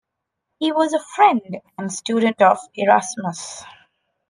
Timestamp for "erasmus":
2.73-3.63